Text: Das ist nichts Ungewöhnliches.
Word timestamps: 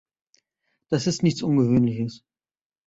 Das 0.89 1.05
ist 1.05 1.21
nichts 1.21 1.43
Ungewöhnliches. 1.43 2.23